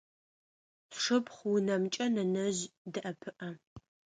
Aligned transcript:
Сшыпхъу 0.95 1.49
унэмкӏэ 1.57 2.05
нэнэжъ 2.13 2.59
дэӏэпыӏэ. 2.93 3.49